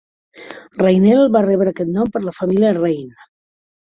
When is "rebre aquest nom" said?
1.45-2.09